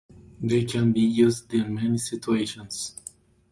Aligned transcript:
They 0.41 0.65
can 0.65 0.93
be 0.93 1.01
used 1.01 1.53
in 1.53 1.75
many 1.75 1.99
situations. 1.99 2.95